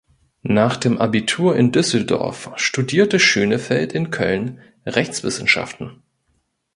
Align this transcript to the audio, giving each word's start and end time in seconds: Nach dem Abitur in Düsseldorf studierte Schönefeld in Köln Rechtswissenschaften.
Nach 0.41 0.77
dem 0.77 0.97
Abitur 0.97 1.55
in 1.55 1.71
Düsseldorf 1.71 2.49
studierte 2.55 3.19
Schönefeld 3.19 3.93
in 3.93 4.09
Köln 4.09 4.59
Rechtswissenschaften. 4.83 6.01